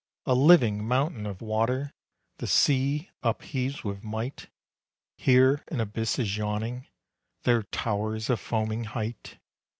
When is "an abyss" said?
5.67-6.17